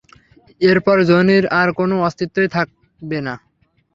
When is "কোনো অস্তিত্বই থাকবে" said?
1.79-3.19